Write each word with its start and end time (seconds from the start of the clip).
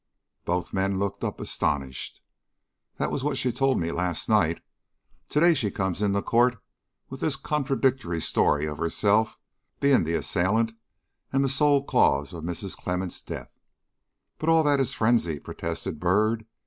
Both 0.45 0.73
men 0.73 0.97
looked 0.97 1.23
up 1.23 1.39
astonished. 1.39 2.23
"That 2.97 3.11
was 3.11 3.23
what 3.23 3.37
she 3.37 3.51
told 3.51 3.79
me 3.79 3.91
last 3.91 4.27
night. 4.29 4.59
To 5.29 5.39
day 5.39 5.53
she 5.53 5.69
comes 5.69 6.01
into 6.01 6.23
court 6.23 6.57
with 7.11 7.19
this 7.19 7.35
contradictory 7.35 8.19
story 8.19 8.65
of 8.65 8.79
herself 8.79 9.37
being 9.79 10.03
the 10.03 10.15
assailant 10.15 10.73
and 11.31 11.47
sole 11.51 11.83
cause 11.83 12.33
of 12.33 12.43
Mrs. 12.43 12.75
Clemmens' 12.75 13.21
death." 13.23 13.51
"But 14.39 14.49
all 14.49 14.63
that 14.63 14.79
is 14.79 14.91
frenzy," 14.95 15.39
protested 15.39 15.99
Byrd. 15.99 16.47